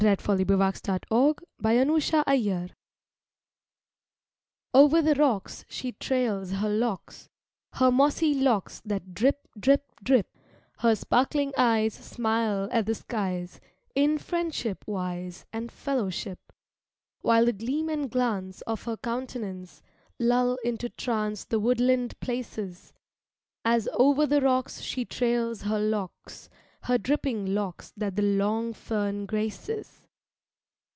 [0.01, 2.69] THE SPIRIT OF THE FOREST SPRING
[4.73, 7.29] Over the rocks she trails her locks,
[7.73, 10.35] Her mossy locks that drip, drip, drip;
[10.79, 13.59] Her sparkling eyes smile at the skies
[13.93, 16.51] In friendship wise and fellowship;
[17.19, 19.83] While the gleam and glance of her countenance
[20.17, 22.91] Lull into trance the woodland places,
[23.63, 26.49] As over the rocks she trails her locks,
[26.85, 29.99] Her dripping locks that the long fern graces.